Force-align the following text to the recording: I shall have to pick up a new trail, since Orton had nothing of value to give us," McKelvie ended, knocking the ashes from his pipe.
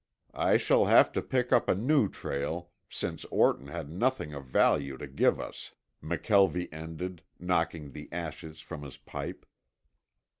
I 0.33 0.57
shall 0.57 0.85
have 0.85 1.11
to 1.11 1.21
pick 1.21 1.51
up 1.53 1.69
a 1.69 1.75
new 1.75 2.09
trail, 2.09 2.71
since 2.89 3.23
Orton 3.25 3.67
had 3.67 3.87
nothing 3.87 4.33
of 4.33 4.47
value 4.47 4.97
to 4.97 5.05
give 5.05 5.39
us," 5.39 5.75
McKelvie 6.01 6.69
ended, 6.73 7.21
knocking 7.37 7.91
the 7.91 8.09
ashes 8.11 8.61
from 8.61 8.81
his 8.81 8.97
pipe. 8.97 9.45